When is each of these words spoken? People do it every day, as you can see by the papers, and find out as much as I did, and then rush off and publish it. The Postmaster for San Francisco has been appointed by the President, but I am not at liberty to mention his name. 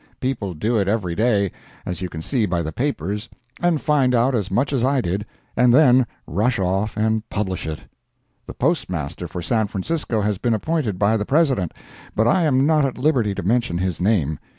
People 0.19 0.55
do 0.55 0.79
it 0.79 0.87
every 0.87 1.13
day, 1.13 1.51
as 1.85 2.01
you 2.01 2.09
can 2.09 2.23
see 2.23 2.47
by 2.47 2.63
the 2.63 2.71
papers, 2.71 3.29
and 3.61 3.79
find 3.79 4.15
out 4.15 4.33
as 4.33 4.49
much 4.49 4.73
as 4.73 4.83
I 4.83 4.99
did, 4.99 5.27
and 5.55 5.71
then 5.71 6.07
rush 6.25 6.57
off 6.57 6.97
and 6.97 7.21
publish 7.29 7.67
it. 7.67 7.83
The 8.47 8.55
Postmaster 8.55 9.27
for 9.27 9.43
San 9.43 9.67
Francisco 9.67 10.19
has 10.21 10.39
been 10.39 10.55
appointed 10.55 10.97
by 10.97 11.17
the 11.17 11.25
President, 11.27 11.71
but 12.15 12.27
I 12.27 12.45
am 12.45 12.65
not 12.65 12.83
at 12.83 12.97
liberty 12.97 13.35
to 13.35 13.43
mention 13.43 13.77
his 13.77 14.01
name. 14.01 14.39